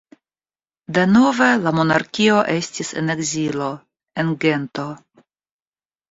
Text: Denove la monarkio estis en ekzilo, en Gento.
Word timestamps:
Denove 0.97 1.49
la 1.65 1.73
monarkio 1.79 2.39
estis 2.53 2.89
en 3.01 3.13
ekzilo, 3.15 3.67
en 4.23 4.33
Gento. 4.47 4.87